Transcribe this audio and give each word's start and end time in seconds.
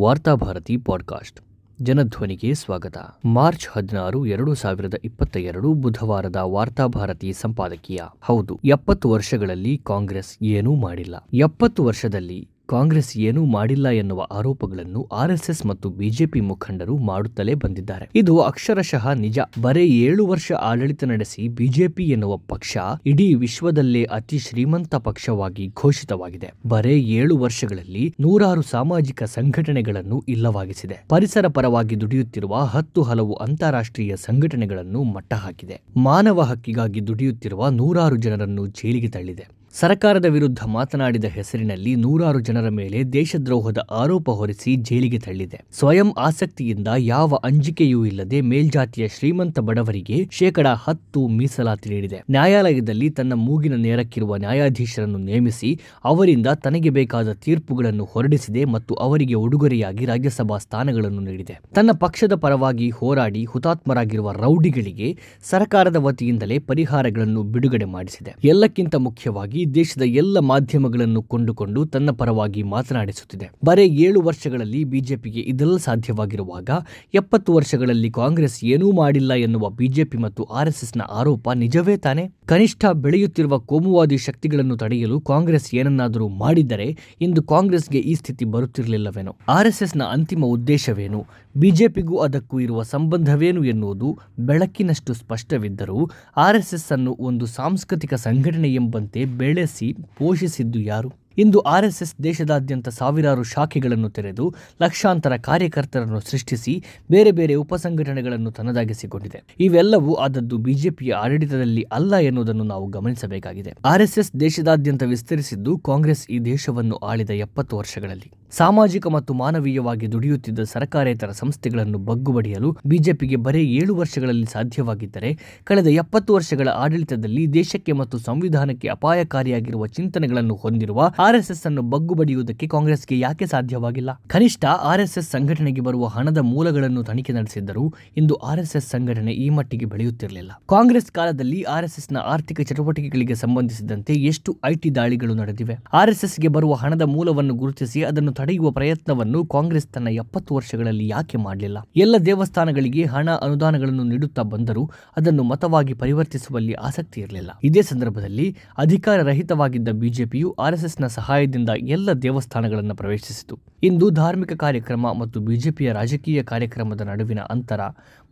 Varthabharati 0.00 0.76
podcast. 0.76 1.40
ಜನಧ್ವನಿಗೆ 1.82 2.54
ಸ್ವಾಗತ. 2.54 2.98
March 3.24 3.68
ಹದಿನಾರು, 3.72 4.26
ಎರಡು 4.26 4.54
ಸಾವಿರದ 4.54 4.94
ಇಪ್ಪತ್ತ 5.04 5.36
ಎರಡು 5.36 5.74
ಬುಧವಾರದ 5.74 6.36
ವಾರ್ತಾಭಾರತಿ 6.36 7.32
ಸಂಪಾದಕೀಯ. 7.32 7.98
ಹೌದು, 8.22 8.60
ಎಪ್ಪತ್ತು 8.64 9.10
ವರ್ಷಗಳಲ್ಲಿ 9.10 9.80
ಕಾಂಗ್ರೆಸ್ 9.84 10.38
ಏನೂ 10.42 10.74
ಮಾಡಿಲ್ಲ. 10.74 11.28
ಎಪ್ಪತ್ತು 11.34 11.84
ವರ್ಷದಲ್ಲಿ 11.84 12.48
ಕಾಂಗ್ರೆಸ್ 12.70 13.18
ಏನೂ 13.18 13.44
ಮಾಡಿಲ್ಲ 13.44 13.88
ಎನ್ನುವ 13.88 14.26
ಆರೋಪಗಳನ್ನು 14.30 15.08
ಆರ್ಎಸ್ಎಸ್ 15.12 15.66
ಮತ್ತು 15.66 15.88
ಬಿಜೆಪಿ 15.90 16.40
ಮುಖಂಡರು 16.40 16.98
ಮಾಡುತ್ತಲೇ 16.98 17.54
ಬಂದಿದ್ದಾರೆ. 17.54 18.10
ಇದು 18.14 18.38
ಅಕ್ಷರಶಃ 18.38 19.12
ನಿಜ. 19.12 19.38
ಬರೇ 19.62 19.86
ಏಳು 19.86 20.26
ವರ್ಷ 20.26 20.52
ಆಡಳಿತ 20.52 21.04
ನಡೆಸಿ 21.04 21.48
ಬಿಜೆಪಿ 21.48 22.04
ಎನ್ನುವ 22.04 22.36
ಪಕ್ಷ 22.36 22.78
ಇಡೀ 23.06 23.34
ವಿಶ್ವದಲ್ಲೇ 23.34 24.02
ಅತಿ 24.04 24.38
ಶ್ರೀಮಂತ 24.38 24.94
ಪಕ್ಷವಾಗಿ 24.94 25.66
ಘೋಷಿತವಾಗಿದೆ. 25.68 26.52
ಬರೇ 26.66 26.94
ಏಳು 26.98 27.36
ವರ್ಷಗಳಲ್ಲಿ 27.36 28.14
ನೂರಾರು 28.20 28.62
ಸಾಮಾಜಿಕ 28.62 29.22
ಸಂಘಟನೆಗಳನ್ನು 29.22 30.24
ಇಲ್ಲವಾಗಿಸಿದೆ. 30.28 30.98
ಪರಿಸರ 31.08 31.46
ಪರವಾಗಿ 31.46 32.00
ದುಡಿಯುತ್ತಿರುವ 32.00 32.56
ಹತ್ತು 32.56 33.02
ಹಲವು 33.02 33.34
ಅಂತಾರಾಷ್ಟ್ರೀಯ 33.34 34.16
ಸಂಘಟನೆಗಳನ್ನು 34.16 35.02
ಮಟ್ಟ 35.02 35.34
ಹಾಕಿದೆ 35.34 35.80
ಮಾನವ 35.96 36.40
ಹಕ್ಕಿಗಾಗಿ 36.40 37.06
ದುಡಿಯುತ್ತಿರುವ 37.06 37.68
ನೂರಾರು 37.68 38.16
ಜನರನ್ನು 38.16 38.66
ಜೈಲಿಗೆ 38.66 39.08
ತಳ್ಳಿದೆ. 39.08 39.59
ಸರ್ಕಾರದ 39.74 40.24
ವಿರುದ್ಧ 40.24 40.58
ಮಾತನಾಡಿದ 40.66 41.24
ಹೆಸರಿನಲ್ಲಿ 41.24 41.96
ನೂರಾರು 41.96 42.40
ಜನರ 42.40 42.68
ಮೇಲೆ 42.68 43.04
ದೇಶದ್ರೋಹದ 43.04 43.78
ಆರೋಪ 43.90 44.30
ಹೊರಿಸಿ 44.30 44.76
ಜೈಲಿಗೆ 44.76 45.18
ತಳ್ಳಿದೆ. 45.18 45.64
ಸ್ವಯಂ 45.78 46.12
ಆಸಕ್ತಿಯಿಂದ 46.18 46.88
ಯಾವ 46.98 47.38
ಅಂಜಿಕೆಯೂ 47.44 48.04
ಇಲ್ಲದೆ 48.04 48.40
ಮೇಲ್ಜಾತಿಯ 48.40 49.08
ಶ್ರೀಮಂತ 49.08 49.60
ಬಡವರಿಗೆ 49.60 50.28
ಶೇಕಡಾ 50.32 50.74
ಹತ್ತು 50.74 51.28
ಮೀಸಲಾತಿ 51.28 51.90
ನೀಡಿದೆ. 51.90 52.22
ನ್ಯಾಯಾಲಯದಲ್ಲಿ 52.30 53.10
ತನ್ನ 53.10 53.32
ಮೂಗಿನ 53.32 53.74
ನೇರಕ್ಕಿರುವ 53.74 54.36
ನ್ಯಾಯಾಧೀಶರನ್ನು 54.36 55.18
ನೇಮಿಸಿ 55.18 55.80
ಅವರಿಂದ 56.04 56.46
ತನಗೆ 56.46 56.90
ಬೇಕಾದ 56.90 57.32
ತೀರ್ಪುಗಳನ್ನು 57.32 58.04
ಹೊರಡಿಸಿದೆ 58.04 58.64
ಮತ್ತು 58.64 58.94
ಅವರಿಗೆ 58.94 59.34
ಉಡುಗೊರೆಯಾಗಿ 59.34 60.04
ರಾಜ್ಯಸಭಾ 60.04 60.58
ಸ್ಥಾನಗಳನ್ನು 60.58 61.20
ನೀಡಿದೆ. 61.20 61.60
ತನ್ನ 61.74 61.90
ಪಕ್ಷದ 61.92 62.34
ಪರವಾಗಿ 62.34 62.90
ಹೋರಾಡಿ 62.90 63.44
ಹುತಾತ್ಮರಾಗಿರುವ 63.44 64.32
ರೌಡಿಗಳಿಗೆ 64.32 65.18
ಸರ್ಕಾರದ 65.50 65.96
ವತಿಯಿಂದಲೇ 65.96 66.58
ಪರಿಹಾರಗಳನ್ನು 66.58 67.42
ಬಿಡುಗಡೆ 67.42 67.84
ಮಾಡಿಸಿದೆ. 67.84 68.34
ಎಲ್ಲಕ್ಕಿಂತ 68.44 68.94
ಮುಖ್ಯವಾಗಿ 68.94 69.59
ದೇಶದ 69.64 70.02
ಎಲ್ಲ 70.02 70.38
ಮಾಧ್ಯಮಗಳನ್ನು 70.38 71.22
ಕೊಂಡುಕೊಂಡು 71.22 71.86
ತನ್ನ 71.86 72.10
ಪರವಾಗಿ 72.10 72.62
ಮಾತನಾಡಿಸುತ್ತಿದೆ. 72.62 73.50
ಬರೇ 73.64 73.86
ಏಳು 73.86 74.20
ವರ್ಷಗಳಲ್ಲಿ 74.20 74.84
ಬಿಜೆಪಿಗೆ 74.84 75.40
ಇದೆಲ್ಲ 75.40 75.76
ಸಾಧ್ಯವಾಗಿರುವಾಗ 75.76 76.70
ಎಪ್ಪತ್ತು 77.14 77.52
ವರ್ಷಗಳಲ್ಲಿ 77.52 78.10
ಕಾಂಗ್ರೆಸ್ 78.10 78.64
ಏನೂ 78.64 78.92
ಮಾಡಿಲ್ಲ 78.92 79.32
ಎನ್ನುವ 79.32 79.70
ಬಿಜೆಪಿ 79.70 80.18
ಮತ್ತು 80.18 80.44
ಆರ್ಎಸ್ಎಸ್ನ 80.44 81.02
ಆರೋಪ 81.02 81.50
ನಿಜವೇ 81.50 81.96
ತಾನೆ? 81.96 82.30
ಕನಿಷ್ಠ 82.46 82.84
ಬೆಳೆಯುತ್ತಿರುವ 82.84 83.58
ಕೋಮುವಾದಿ 83.58 84.18
ಶಕ್ತಿಗಳನ್ನು 84.18 84.76
ತಡೆಯಲು 84.76 85.20
ಕಾಂಗ್ರೆಸ್ 85.20 85.74
ಏನನ್ನಾದರೂ 85.74 86.28
ಮಾಡಿದ್ದರೆ 86.28 86.96
ಇಂದು 87.20 87.42
ಕಾಂಗ್ರೆಸ್ಗೆ 87.42 87.98
ಈ 87.98 88.14
ಸ್ಥಿತಿ 88.14 88.44
ಬರುತ್ತಿರಲಿಲ್ಲವೇನೋ? 88.44 89.36
ಆರ್ಎಸ್ಎಸ್ನ 89.48 90.02
ಅಂತಿಮ 90.02 90.44
ಉದ್ದೇಶವೇನು? 90.44 91.26
ಬಿಜೆಪಿಗೂ 91.56 92.16
ಅದಕ್ಕೂ 92.16 92.60
ಇರುವ 92.60 92.82
ಸಂಬಂಧವೇನು 92.82 93.64
ಎನ್ನುವುದು 93.64 94.18
ಬೆಳಕಿನಷ್ಟು 94.38 95.14
ಸ್ಪಷ್ಟವಿದ್ದರೂ 95.14 96.10
ಆರ್ಎಸ್ಎಸ್ 96.36 96.92
ಅನ್ನು 96.92 97.16
ಒಂದು 97.20 97.46
ಸಾಂಸ್ಕೃತಿಕ 97.46 98.14
ಸಂಘಟನೆ 98.14 98.74
ಎಂಬಂತೆ 98.74 99.24
ಬೆಳೆಸಿ 99.50 99.96
ಪೋಷಿಸಿದ್ದು 100.18 100.80
ಯಾರು? 100.80 101.10
ಇಂದು 101.38 101.58
ಆರ್ಎಸ್ಎಸ್ 101.60 102.14
ದೇಶದಾದ್ಯಂತ 102.22 102.88
ಸಾವಿರಾರು 102.88 103.42
ಶಾಖೆಗಳನ್ನು 103.42 104.10
ತೆರೆದು 104.10 104.54
ಲಕ್ಷಾಂತರ 104.82 105.36
ಕಾರ್ಯಕರ್ತರನ್ನು 105.36 106.20
ಸೃಷ್ಟಿಸಿ 106.20 106.84
ಬೇರೆ 107.10 107.30
ಬೇರೆ 107.30 107.54
ಉಪಸಂಘಟನೆಗಳನ್ನು 107.54 108.50
ತನ್ನದಾಗಿಸಿಕೊಂಡಿದೆ. 108.50 109.42
ಇವೆಲ್ಲವೂ 109.60 110.14
ಆದದ್ದು 110.14 110.58
ಬಿಜೆಪಿಯ 110.58 111.12
ಆಡಳಿತದಲ್ಲಿ 111.12 111.82
ಅಲ್ಲ 111.82 112.16
ಎನ್ನುವುದನ್ನು 112.16 112.64
ನಾವು 112.64 112.88
ಗಮನಿಸಬೇಕಾಗಿದೆ. 112.88 113.72
ಆರ್ಎಸ್ಎಸ್ 113.84 114.40
ದೇಶದಾದ್ಯಂತ 114.40 115.02
ವಿಸ್ತರಿಸಿದ್ದು 115.02 115.78
ಕಾಂಗ್ರೆಸ್ 115.78 116.26
ಈ 116.30 116.38
ದೇಶವನ್ನು 116.38 116.96
ಆಳಿದ 116.96 117.30
ಎಪ್ಪತ್ತು 117.30 117.76
ವರ್ಷಗಳಲ್ಲಿ. 117.76 118.30
ಸಾಮಾಜಿಕ 118.52 119.06
ಮತ್ತು 119.06 119.34
ಮಾನವೀಯವಾಗಿ 119.34 120.12
ದುಡಿಯುತ್ತಿದ್ದ 120.12 120.60
ಸರ್ಕಾರೇತರ 120.60 121.30
ಸಂಸ್ಥೆಗಳನ್ನು 121.30 121.98
ಬಗ್ಗುಬಡಿಯಲು 121.98 122.76
ಬಿಜೆಪಿಗೆ 122.86 123.36
ಬರೇ 123.36 123.62
ಏಳು 123.64 123.96
ವರ್ಷಗಳಲ್ಲಿ 123.96 124.46
ಸಾಧ್ಯವಾಗಿದ್ದರೆ 124.46 125.38
ಕಳೆದ 125.64 125.86
ಎಪ್ಪತ್ತು 125.86 126.34
ವರ್ಷಗಳ 126.34 126.68
ಆಡಳಿತದಲ್ಲಿ 126.68 127.52
ದೇಶಕ್ಕೆ 127.52 127.92
ಮತ್ತು 127.92 128.18
ಸಂವಿಧಾನಕ್ಕೆ 128.18 128.88
ಅಪಾಯಕಾರಿಯಾಗಿರುವ 128.88 129.86
ಚಿಂತನೆಗಳನ್ನು 129.86 130.54
ಹೊಂದಿರುವ 130.54 131.12
ಆರ್ಎಸ್ಎಸ್ 131.18 131.66
ಅನ್ನು 131.66 131.82
ಬಗ್ಗುಬಡಿಯುವುದಕ್ಕೆ 131.82 132.66
ಕಾಂಗ್ರೆಸ್ಗೆ 132.66 133.18
ಯಾಕೆ 133.18 133.46
ಸಾಧ್ಯವಾಗಿಲ್ಲ? 133.46 134.10
ಕನಿಷ್ಠ 134.26 134.64
ಆರ್ಎಸ್ಎಸ್ 134.64 135.30
ಸಂಘಟನೆಗೆ 135.30 135.80
ಬರುವ 135.80 136.06
ಹಣದ 136.06 136.38
ಮೂಲಗಳನ್ನು 136.38 137.02
ತನಿಖೆ 137.02 137.32
ನಡೆಸಿದ್ದರೂ 137.32 137.94
ಇಂದು 138.16 138.34
ಆರ್ಎಸ್ಎಸ್ 138.34 138.88
ಸಂಘಟನೆ 138.88 139.32
ಈ 139.32 139.48
ಮಟ್ಟಿಗೆ 139.48 139.84
ಬೆಳೆಯುತ್ತಿರಲಿಲ್ಲ. 139.84 140.62
ಕಾಂಗ್ರೆಸ್ 140.68 141.12
ಕಾಲದಲ್ಲಿ 141.12 141.62
ಆರ್ಎಸ್ಎಸ್ನ 141.62 142.16
ಆರ್ಥಿಕ 142.16 142.60
ಚಟುವಟಿಕೆಗಳಿಗೆ 142.60 143.34
ಸಂಬಂಧಿಸಿದಂತೆ 143.34 144.14
ಎಷ್ಟು 144.14 144.58
ಐಟಿ 144.64 144.94
ದಾಳಿಗಳು 144.94 145.34
ನಡೆದಿವೆ? 145.34 145.78
ಆರ್ಎಸ್ಎಸ್ಗೆ 145.92 146.48
ಬರುವ 146.48 146.74
ಹಣದ 146.74 147.02
ಮೂಲವನ್ನು 147.02 147.54
ಗುರುತಿಸಿ 147.54 148.02
ಅದನ್ನು 148.02 148.32
ತಡೆಯುವ 148.40 148.70
ಪ್ರಯತ್ನವನ್ನು 148.70 149.46
ಕಾಂಗ್ರೆಸ್ 149.46 149.86
ತನ್ನ 149.86 150.08
ಎಪ್ಪತ್ತು 150.08 150.54
ವರ್ಷಗಳಲ್ಲಿ 150.54 151.08
ಯಾಕೆ 151.08 151.38
ಮಾಡಲಿಲ್ಲ? 151.38 151.78
ಎಲ್ಲ 151.96 152.16
ದೇವಸ್ಥಾನಗಳಿಗೆ 152.26 153.04
ಹಣ, 153.04 153.30
ಅನುದಾನಗಳನ್ನು 153.30 154.04
ನೀಡುತ್ತಾ 154.04 154.42
ಬಂದರೂ 154.42 154.90
ಅದನ್ನು 155.16 155.42
ಮತವಾಗಿ 155.42 155.94
ಪರಿವರ್ತಿಸುವಲ್ಲಿ 155.94 156.72
ಆಸಕ್ತಿ 156.72 157.20
ಇರಲಿಲ್ಲ. 157.20 157.50
ಇದೇ 157.64 157.82
ಸಂದರ್ಭದಲ್ಲಿ 157.82 158.56
ಅಧಿಕಾರ 158.78 159.22
ರಹಿತವಾಗಿದ್ದ 159.22 159.88
ಬಿಜೆಪಿಯು 159.88 160.50
ಆರ್ಎಸ್ಎಸ್ನ 160.52 161.06
ಸಹಾಯದಿಂದ 161.06 161.68
ಎಲ್ಲ 161.88 162.12
ದೇವಸ್ಥಾನಗಳನ್ನು 162.12 162.94
ಪ್ರವೇಶಿಸಿತು. 162.94 163.58
ಇಂದು 163.82 164.10
ಧಾರ್ಮಿಕ 164.10 164.52
ಕಾರ್ಯಕ್ರಮ 164.52 165.12
ಮತ್ತು 165.12 165.40
ಬಿಜೆಪಿಯ 165.40 165.92
ರಾಜಕೀಯ 165.92 166.42
ಕಾರ್ಯಕ್ರಮದ 166.42 167.00
ನಡುವಿನ 167.00 167.40
ಅಂತರ 167.40 167.80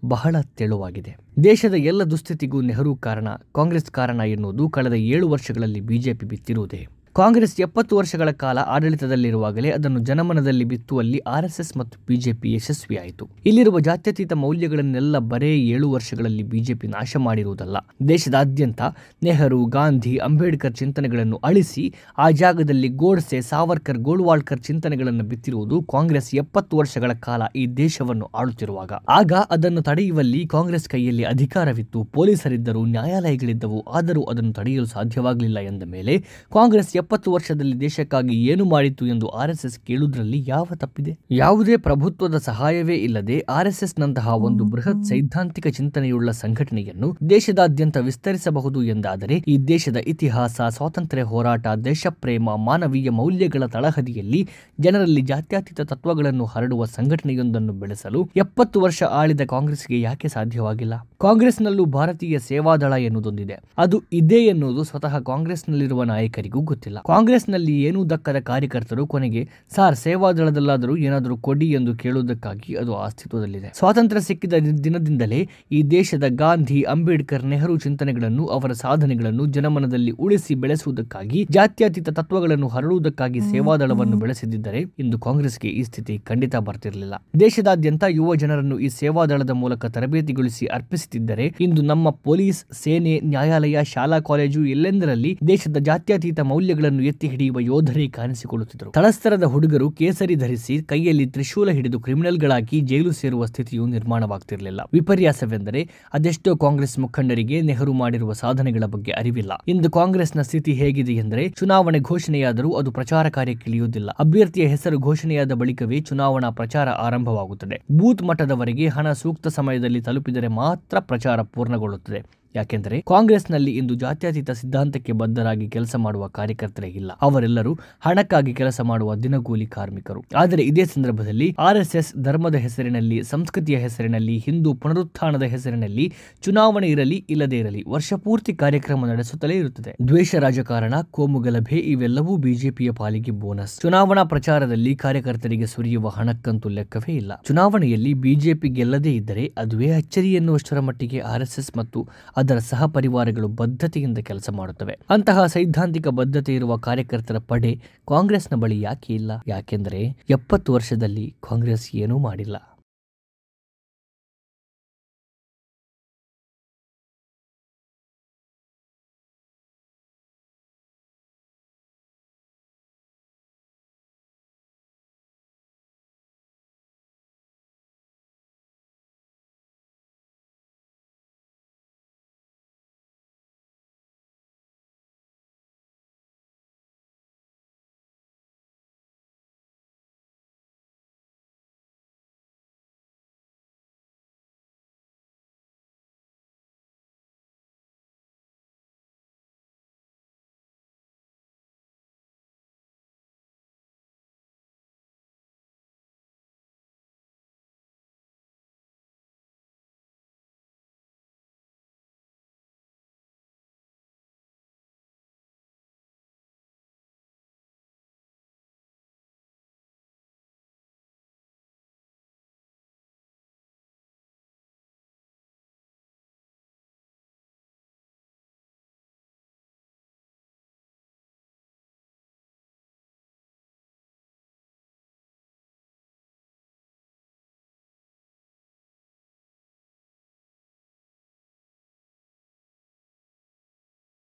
ಬಹಳ 0.04 0.36
ತೆಳುವಾಗಿದೆ. 0.56 1.16
ದೇಶದ 1.44 1.74
ಎಲ್ಲ 1.74 2.02
ದುಸ್ಥಿತಿಗೂ 2.02 2.60
ನೆಹರು 2.60 2.96
ಕಾರಣ, 2.96 3.28
ಕಾಂಗ್ರೆಸ್ 3.54 3.84
ಕಾರಣ 3.84 4.20
ಎನ್ನುವುದು 4.20 4.68
ಕಳೆದ 4.68 4.92
ಏಳು 4.92 5.28
ವರ್ಷಗಳಲ್ಲಿ 5.28 5.80
ಬಿಜೆಪಿ 5.80 6.26
ಬಿತ್ತಿರುವುದೇ. 6.26 6.88
ಕಾಂಗ್ರೆಸ್ 7.18 7.60
ಎಪ್ಪತ್ತು 7.60 7.96
ವರ್ಷಗಳ 7.96 8.30
ಕಾಲ 8.30 8.58
ಆಡಳಿತದಲ್ಲಿರುವಾಗಲೇ 8.58 9.70
ಅದನ್ನು 9.70 9.98
ಜನಮನದಲ್ಲಿ 9.98 10.64
ಬಿತ್ತುವಲ್ಲಿ 10.64 11.18
ಆರ್ಎಸ್ಎಸ್ 11.18 11.76
ಮತ್ತು 11.76 11.98
ಬಿಜೆಪಿ 12.08 12.52
ಯಶಸ್ವಿಯಾಯಿತು. 12.52 13.28
ಇಲ್ಲಿರುವ 13.46 13.80
ಜಾತ್ಯತೀತ 13.80 14.32
ಮೌಲ್ಯಗಳನ್ನೆಲ್ಲ 14.32 15.18
ಬರೇ 15.18 15.56
ಏಳು 15.56 15.90
ವರ್ಷಗಳಲ್ಲಿ 15.90 16.42
ಬಿಜೆಪಿ 16.42 16.86
ನಾಶ 16.86 17.16
ಮಾಡಿರುವುದಲ್ಲ. 17.16 17.76
ದೇಶದಾದ್ಯಂತ 18.08 18.82
ನೆಹರು, 19.22 19.66
ಗಾಂಧಿ, 19.66 20.16
ಅಂಬೇಡ್ಕರ್ 20.16 20.74
ಚಿಂತನೆಗಳನ್ನು 20.74 21.36
ಅಳಿಸಿ, 21.36 21.94
ಆ 22.18 22.30
ಜಾಗದಲ್ಲಿ 22.30 22.88
ಗೋಡ್ಸೆ, 22.88 23.40
ಸಾವರ್ಕರ್, 23.40 23.98
ಗೋಳ್ವಾಳ್ಕರ್ 23.98 24.60
ಚಿಂತನೆಗಳನ್ನು 24.60 25.24
ಬಿತ್ತಿರುವುದು 25.24 25.82
ಕಾಂಗ್ರೆಸ್ 25.82 26.34
ಎಪ್ಪತ್ತು 26.34 26.76
ವರ್ಷಗಳ 26.76 27.12
ಕಾಲ 27.12 27.42
ಈ 27.56 27.66
ದೇಶವನ್ನು 27.66 28.24
ಆಳುತ್ತಿರುವಾಗ. 28.24 28.92
ಆಗ 29.08 29.32
ಅದನ್ನು 29.50 29.82
ತಡೆಯುವಲ್ಲಿ 29.82 30.46
ಕಾಂಗ್ರೆಸ್ 30.46 30.88
ಕೈಯಲ್ಲಿ 30.88 31.24
ಅಧಿಕಾರವಿತ್ತು. 31.24 32.04
ಪೊಲೀಸರಿದ್ದರು 32.04 32.84
ನ್ಯಾಯಾಲಯಗಳಿದ್ದವು. 32.84 33.80
ಆದರೂ 33.80 34.22
ಅದನ್ನು 34.22 34.52
ತಡೆಯಲು 34.52 34.86
ಸಾಧ್ಯವಾಗಲಿಲ್ಲ 34.86 35.58
ಎಂದ 35.58 35.82
ಮೇಲೆ 35.82 36.18
ಕಾಂಗ್ರೆಸ್ 36.52 36.96
ಎಪ್ಪತ್ತು 37.08 37.32
ವರ್ಷದಲ್ಲಿ 37.32 37.80
ದೇಶಕ್ಕಾಗಿ 37.80 38.46
ಏನು 38.46 38.64
ಮಾಡಿತು 38.64 39.06
ಎಂದು 39.06 39.28
ಆರ್ಎಸ್ಎಸ್ 39.28 39.78
ಕೇಳುವುದರಲ್ಲಿ 39.78 40.44
ಯಾವ 40.48 40.66
ತಪ್ಪಿದೆ? 40.74 41.18
ಯಾವುದೇ 41.30 41.76
ಪ್ರಭುತ್ವದ 41.76 42.38
ಸಹಾಯವೇ 42.38 42.94
ಇಲ್ಲದೆ 42.94 43.40
ಆರ್ಎಸ್ಎಸ್ 43.40 44.00
ನಂತಹ 44.00 44.28
ಒಂದು 44.28 44.64
ಬೃಹತ್ 44.64 45.04
ಸೈದ್ಧಾಂತಿಕ 45.04 45.66
ಚಿಂತನೆಯುಳ್ಳ 45.66 46.30
ಸಂಘಟನೆಯನ್ನು 46.30 47.16
ದೇಶದಾದ್ಯಂತ 47.30 47.96
ವಿಸ್ತರಿಸಬಹುದು 47.96 48.82
ಎಂದಾದರೆ, 48.82 49.34
ಈ 49.48 49.58
ದೇಶದ 49.58 49.96
ಇತಿಹಾಸ, 49.96 50.60
ಸ್ವಾತಂತ್ರ್ಯ 50.68 51.22
ಹೋರಾಟ, 51.22 51.66
ದೇಶಪ್ರೇಮ, 51.84 52.50
ಮಾನವೀಯ 52.56 53.10
ಮೌಲ್ಯಗಳ 53.10 53.66
ತಳಹದಿಯಲ್ಲಿ 53.66 54.48
ಜನರಲ್ಲಿ 54.80 55.20
ಜಾತ್ಯತೀತ 55.20 55.80
ತತ್ವಗಳನ್ನು 55.80 56.44
ಹರಡುವ 56.44 56.84
ಸಂಘಟನೆಯೊಂದನ್ನು 56.84 57.72
ಬೆಳೆಸಲು 57.72 58.30
ಎಪ್ಪತ್ತು 58.36 58.80
ವರ್ಷ 58.80 59.02
ಆಳಿದ 59.02 59.40
ಕಾಂಗ್ರೆಸ್ಗೆ 59.40 60.00
ಯಾಕೆ 60.00 60.28
ಸಾಧ್ಯವಾಗಿಲ್ಲ? 60.28 61.08
ಕಾಂಗ್ರೆಸ್ನಲ್ಲೂ 61.18 61.84
ಭಾರತೀಯ 61.84 62.38
ಸೇವಾದಳ 62.38 62.92
ಎನ್ನುವುದೊಂದಿದೆ. 62.92 63.56
ಅದು 63.78 64.02
ಇದೆ 64.12 64.34
ಎನ್ನುವುದು 64.34 64.84
ಸ್ವತಃ 64.84 65.18
ಕಾಂಗ್ರೆಸ್ನಲ್ಲಿರುವ 65.18 66.02
ನಾಯಕರಿಗೂ 66.02 66.62
ಗೊತ್ತಿಲ್ಲ. 66.88 67.14
ಕಾಂಗ್ರೆಸ್ನಲ್ಲಿ 67.14 67.74
ಏನೂ 67.82 68.00
ದಕ್ಕದ 68.04 68.38
ಕಾರ್ಯಕರ್ತರು 68.40 69.06
ಕೊನೆಗೆ, 69.06 69.42
ಸಾರ್, 69.74 69.96
ಸೇವಾದಳದಲ್ಲಾದರೂ 69.96 70.96
ಏನಾದರೂ 70.96 71.36
ಕೊಡಿ 71.36 71.68
ಎಂದು 71.70 71.92
ಕೇಳುವುದಕ್ಕಾಗಿ 71.96 72.74
ಅದು 72.74 72.92
ಅಸ್ತಿತ್ವದಲ್ಲಿದೆ. 72.96 73.68
ಸ್ವಾತಂತ್ರ್ಯ 73.74 74.20
ಸಿಕ್ಕಿದ 74.20 74.52
ದಿನದಿಂದಲೇ 74.84 75.48
ಈ 75.72 75.82
ದೇಶದ 75.82 76.24
ಗಾಂಧಿ, 76.28 76.82
ಅಂಬೇಡ್ಕರ್, 76.82 77.44
ನೆಹರು 77.44 77.76
ಚಿಂತನೆಗಳನ್ನು 77.76 78.46
ಅವರ 78.46 78.72
ಸಾಧನೆಗಳನ್ನು 78.72 79.46
ಜನಮನದಲ್ಲಿ 79.46 80.10
ಉಳಿಸಿ 80.10 80.54
ಬೆಳೆಸುವುದಕ್ಕಾಗಿ, 80.54 81.46
ಜಾತ್ಯತೀತ 81.50 82.08
ತತ್ವಗಳನ್ನು 82.10 82.68
ಹರಡುವುದಕ್ಕಾಗಿ 82.68 83.40
ಸೇವಾದಳವನ್ನು 83.40 84.16
ಬೆಳೆಸಿದ್ದರೆ 84.18 84.82
ಇಂದು 84.98 85.18
ಕಾಂಗ್ರೆಸ್ಗೆ 85.18 85.68
ಈ 85.68 85.82
ಸ್ಥಿತಿ 85.82 86.18
ಖಂಡಿತ 86.18 86.56
ಬರ್ತಿರಲಿಲ್ಲ. 86.56 87.14
ದೇಶದಾದ್ಯಂತ 87.40 88.04
ಯುವ 88.08 88.34
ಜನರನ್ನು 88.34 88.78
ಈ 88.78 88.88
ಸೇವಾದಳದ 88.88 89.50
ಮೂಲಕ 89.50 89.86
ತರಬೇತಿಗೊಳಿಸಿ 89.86 90.66
ಅರ್ಪಿಸುತ್ತಿದ್ದರೆ 90.66 91.54
ಇಂದು 91.60 91.82
ನಮ್ಮ 91.82 92.10
ಪೊಲೀಸ್, 92.10 92.64
ಸೇನೆ, 92.82 93.20
ನ್ಯಾಯಾಲಯ, 93.24 93.78
ಶಾಲಾ, 93.84 94.18
ಕಾಲೇಜು 94.20 94.64
ಎಲ್ಲೆಂದರಲ್ಲಿ 94.64 95.38
ದೇಶದ 95.48 95.76
ಜಾತ್ಯತೀತ 95.76 96.40
ಮೌಲ್ಯಗಳನ್ನು 96.78 97.08
ಎತ್ತಿ 97.08 97.28
ಹಿಡಿಯುವ 97.28 97.58
ಯೋಧರೇ 97.60 98.08
ಕಾಣಿಸಿಕೊಳ್ಳುತ್ತಿದ್ದರು. 98.08 98.90
ತಳಸ್ತರದ 98.90 99.42
ಹುಡುಗರು 99.42 99.90
ಕೇಸರಿ 99.90 100.34
ಧರಿಸಿ 100.34 100.82
ಕೈಯಲ್ಲಿ 100.82 101.26
ತ್ರಿಶೂಲ 101.26 101.70
ಹಿಡಿದು 101.70 102.00
ಕ್ರಿಮಿನಲ್ಗಳಾಗಿ 102.00 102.80
ಜೈಲು 102.80 103.12
ಸೇರುವ 103.12 103.44
ಸ್ಥಿತಿಯು 103.44 103.86
ನಿರ್ಮಾಣವಾಗ್ತಿರಲಿಲ್ಲ. 103.86 104.80
ವಿಪರ್ಯಾಸವೆಂದರೆ 104.92 105.82
ಅದೆಷ್ಟೋ 106.12 106.56
ಕಾಂಗ್ರೆಸ್ 106.56 106.98
ಮುಖಂಡರಿಗೆ 106.98 107.60
ನೆಹರು 107.60 107.92
ಮಾಡಿರುವ 107.92 108.32
ಸಾಧನೆಗಳ 108.32 108.84
ಬಗ್ಗೆ 108.86 109.12
ಅರಿವಿಲ್ಲ. 109.12 109.52
ಇಂದು 109.68 109.90
ಕಾಂಗ್ರೆಸ್ನ 109.90 110.42
ಸ್ಥಿತಿ 110.42 110.72
ಹೇಗಿದೆ 110.72 111.12
ಎಂದರೆ 111.12 111.48
ಚುನಾವಣೆ 111.48 111.98
ಘೋಷಣೆಯಾದರೂ 111.98 112.72
ಅದು 112.72 112.92
ಪ್ರಚಾರ 112.92 113.28
ಕಾರ್ಯಕ್ಕಿಳಿಯುವುದಿಲ್ಲ. 113.28 114.10
ಅಭ್ಯರ್ಥಿಯ 114.10 114.66
ಹೆಸರು 114.66 114.98
ಘೋಷಣೆಯಾದ 114.98 115.52
ಬಳಿಕವೇ 115.52 116.00
ಚುನಾವಣಾ 116.00 116.50
ಪ್ರಚಾರ 116.50 116.88
ಆರಂಭವಾಗುತ್ತದೆ. 116.88 117.82
ಬೂತ್ 117.92 118.22
ಮಟ್ಟದವರೆಗೆ 118.22 118.88
ಹಣ 118.88 119.12
ಸೂಕ್ತ 119.12 119.48
ಸಮಯದಲ್ಲಿ 119.48 120.00
ತಲುಪಿದರೆ 120.00 120.48
ಮಾತ್ರ 120.48 120.98
ಪ್ರಚಾರ 121.00 121.42
ಪೂರ್ಣಗೊಳ್ಳುತ್ತದೆ. 121.42 122.37
ಯಾಕೆಂದರೆ 122.54 123.00
ಕಾಂಗ್ರೆಸ್ನಲ್ಲಿ 123.00 123.70
ಇಂದು 123.70 123.94
ಜಾತ್ಯತೀತ 123.94 124.50
ಸಿದ್ಧಾಂತಕ್ಕೆ 124.50 125.12
ಬದ್ಧರಾಗಿ 125.12 125.68
ಕೆಲಸ 125.68 125.96
ಮಾಡುವ 125.96 126.28
ಕಾರ್ಯಕರ್ತರೇ 126.28 126.88
ಇಲ್ಲ. 126.88 127.12
ಅವರೆಲ್ಲರೂ 127.22 127.78
ಹಣಕ್ಕಾಗಿ 128.00 128.54
ಕೆಲಸ 128.54 128.80
ಮಾಡುವ 128.80 129.14
ದಿನಗೂಲಿ 129.14 129.66
ಕಾರ್ಮಿಕರು. 129.66 130.24
ಆದರೆ 130.36 130.62
ಇದೇ 130.62 130.84
ಸಂದರ್ಭದಲ್ಲಿ 130.84 131.56
ಆರ್ಎಸ್ಎಸ್ 131.58 132.22
ಧರ್ಮದ 132.22 132.54
ಹೆಸರಿನಲ್ಲಿ, 132.54 133.22
ಸಂಸ್ಕೃತಿಯ 133.22 133.76
ಹೆಸರಿನಲ್ಲಿ, 133.76 134.38
ಹಿಂದೂ 134.38 134.74
ಪುನರುತ್ಥಾನದ 134.74 135.42
ಹೆಸರಿನಲ್ಲಿ 135.42 136.12
ಚುನಾವಣೆ 136.42 136.88
ಇರಲಿ 136.88 137.26
ಇಲ್ಲದೇ 137.30 137.58
ಇರಲಿ 137.58 137.84
ವರ್ಷಪೂರ್ತಿ 137.88 138.54
ಕಾರ್ಯಕ್ರಮ 138.54 139.06
ನಡೆಸುತ್ತಲೇ 139.06 139.56
ಇರುತ್ತದೆ. 139.56 139.96
ದ್ವೇಷ 140.08 140.34
ರಾಜಕಾರಣ, 140.34 140.94
ಕೋಮು 141.10 141.40
ಗಲಭೆ 141.40 141.76
ಇವೆಲ್ಲವೂ 141.76 142.36
ಬಿಜೆಪಿಯ 142.36 142.90
ಪಾಲಿಗೆ 142.90 143.30
ಬೋನಸ್. 143.30 143.80
ಚುನಾವಣಾ 143.80 144.24
ಪ್ರಚಾರದಲ್ಲಿ 144.24 144.96
ಕಾರ್ಯಕರ್ತರಿಗೆ 144.96 145.66
ಸುರಿಯುವ 145.66 146.08
ಹಣಕ್ಕಂತೂ 146.08 146.68
ಲೆಕ್ಕವೇ 146.68 147.12
ಇಲ್ಲ. 147.12 147.32
ಚುನಾವಣೆಯಲ್ಲಿ 147.46 148.14
ಬಿಜೆಪಿ 148.14 148.68
ಗೆಲ್ಲದೇ 148.68 149.14
ಇದ್ದರೆ 149.14 149.52
ಅದುವೇ 149.56 149.90
ಅಚ್ಚರಿ 149.90 150.32
ಎನ್ನುವಷ್ಟರ 150.32 150.80
ಮಟ್ಟಿಗೆ 150.80 151.18
ಆರ್ಎಸ್ಎಸ್ 151.18 151.76
ಮತ್ತು 151.76 152.08
ಅದರ 152.38 152.58
ಸಹ 152.58 152.86
ಪರಿವಾರಗಳು 152.86 153.48
ಬದ್ಧತೆಯಿಂದ 153.48 154.18
ಕೆಲಸ 154.18 154.50
ಮಾಡುತ್ತವೆ. 154.50 154.98
ಅಂತಹ 155.10 155.46
ಸೈದ್ಧಾಂತಿಕ 155.46 156.08
ಬದ್ಧತೆ 156.08 156.54
ಇರುವ 156.54 156.76
ಕಾರ್ಯಕರ್ತರ 156.76 157.38
ಪಡೆ 157.38 157.72
ಕಾಂಗ್ರೆಸ್ನ 158.08 158.56
ಬಳಿ 158.56 158.80
ಯಾಕೆ 158.80 159.14
ಇಲ್ಲ? 159.14 159.30
ಯಾಕೆಂದರೆ 159.46 160.16
ಎಪ್ಪತ್ತು 160.30 160.72
ವರ್ಷದಲ್ಲಿ 160.72 161.34
ಕಾಂಗ್ರೆಸ್ 161.48 161.96
ಏನೂ 161.96 162.18
ಮಾಡಿಲ್ಲ. 162.18 162.77